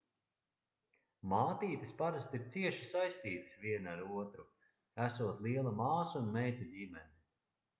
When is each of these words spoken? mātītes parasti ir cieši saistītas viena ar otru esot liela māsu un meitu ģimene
mātītes 1.33 1.91
parasti 1.99 2.39
ir 2.39 2.47
cieši 2.55 2.87
saistītas 2.93 3.59
viena 3.67 3.93
ar 3.93 4.01
otru 4.23 4.47
esot 5.09 5.45
liela 5.49 5.75
māsu 5.83 6.19
un 6.23 6.33
meitu 6.39 6.71
ģimene 6.75 7.07